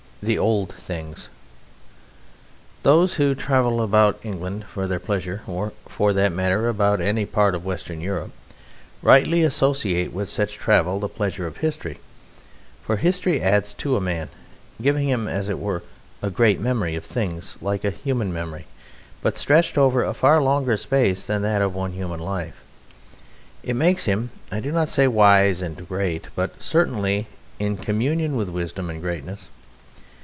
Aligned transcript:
The 0.23 0.37
Old 0.37 0.71
Things 0.73 1.29
Those 2.83 3.15
who 3.15 3.33
travel 3.33 3.81
about 3.81 4.19
England 4.21 4.65
for 4.65 4.85
their 4.85 4.99
pleasure, 4.99 5.41
or, 5.47 5.73
for 5.87 6.13
that 6.13 6.31
matter, 6.31 6.69
about 6.69 7.01
any 7.01 7.25
part 7.25 7.55
of 7.55 7.65
Western 7.65 8.01
Europe, 8.01 8.29
rightly 9.01 9.41
associate 9.41 10.13
with 10.13 10.29
such 10.29 10.53
travel 10.59 10.99
the 10.99 11.09
pleasure 11.09 11.47
of 11.47 11.57
history; 11.57 11.97
for 12.83 12.97
history 12.97 13.41
adds 13.41 13.73
to 13.73 13.97
a 13.97 13.99
man, 13.99 14.29
giving 14.79 15.09
him, 15.09 15.27
as 15.27 15.49
it 15.49 15.57
were, 15.57 15.81
a 16.21 16.29
great 16.29 16.59
memory 16.59 16.95
of 16.95 17.03
things 17.03 17.57
like 17.59 17.83
a 17.83 17.89
human 17.89 18.31
memory, 18.31 18.67
but 19.23 19.39
stretched 19.39 19.75
over 19.75 20.03
a 20.03 20.13
far 20.13 20.39
longer 20.39 20.77
space 20.77 21.25
than 21.25 21.41
that 21.41 21.63
of 21.63 21.73
one 21.73 21.93
human 21.93 22.19
life. 22.19 22.61
It 23.63 23.75
makes 23.75 24.05
him, 24.05 24.29
I 24.51 24.59
do 24.59 24.71
not 24.71 24.87
say 24.87 25.07
wise 25.07 25.63
and 25.63 25.87
great, 25.87 26.27
but 26.35 26.61
certainly 26.61 27.25
in 27.57 27.75
communion 27.77 28.35
with 28.35 28.49
wisdom 28.49 28.87
and 28.91 29.01
greatness. 29.01 29.49